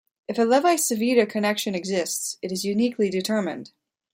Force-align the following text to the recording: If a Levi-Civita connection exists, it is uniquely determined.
If 0.27 0.39
a 0.39 0.45
Levi-Civita 0.45 1.27
connection 1.27 1.75
exists, 1.75 2.35
it 2.41 2.51
is 2.51 2.65
uniquely 2.65 3.11
determined. 3.11 3.69